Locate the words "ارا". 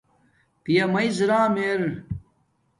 1.65-1.89